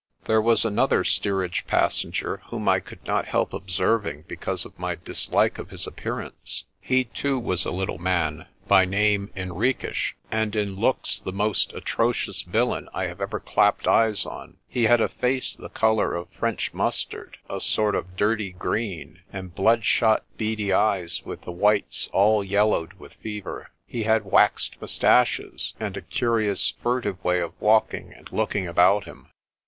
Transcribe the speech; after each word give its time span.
There 0.25 0.41
was 0.41 0.65
another 0.65 1.03
steerage 1.03 1.67
passenger 1.67 2.41
whom 2.47 2.67
I 2.67 2.79
could 2.79 3.05
not 3.05 3.27
help 3.27 3.53
observing 3.53 4.23
because 4.27 4.65
of 4.65 4.79
my 4.79 4.95
dislike 4.95 5.59
of 5.59 5.69
his 5.69 5.85
appearance. 5.85 6.65
He, 6.79 7.03
too, 7.03 7.37
was 7.37 7.65
a 7.65 7.71
little 7.71 7.99
man, 7.99 8.47
by 8.67 8.83
name 8.85 9.29
Henriques, 9.37 10.13
and 10.31 10.55
in 10.55 10.75
looks 10.75 11.19
the 11.19 11.31
most 11.31 11.71
atrocious 11.73 12.41
villain 12.41 12.89
I 12.95 13.05
have 13.05 13.21
ever 13.21 13.39
clapped 13.39 13.85
eyes 13.85 14.25
on. 14.25 14.57
He 14.67 14.85
had 14.85 15.01
a 15.01 15.07
face 15.07 15.53
the 15.55 15.69
colour 15.69 16.15
of 16.15 16.29
French 16.33 16.73
mustard 16.73 17.37
a 17.47 17.61
sort 17.61 17.93
of 17.93 18.15
dirty 18.17 18.53
green 18.53 19.19
and 19.31 19.53
bloodshot, 19.53 20.25
beady 20.35 20.73
eyes 20.73 21.21
with 21.25 21.43
the 21.43 21.51
whites 21.51 22.09
all 22.11 22.43
yel 22.43 22.69
lowed 22.69 22.93
with 22.93 23.13
fever. 23.13 23.69
He 23.85 24.01
had 24.01 24.25
waxed 24.25 24.81
moustaches, 24.81 25.75
and 25.79 25.95
a 25.95 26.01
curi 26.01 26.47
ous, 26.49 26.73
furtive 26.81 27.23
way 27.23 27.39
of 27.39 27.53
walking 27.61 28.11
and 28.13 28.27
looking 28.31 28.67
about 28.67 29.03
him. 29.03 29.27